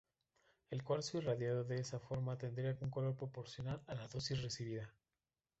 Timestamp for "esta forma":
1.77-2.35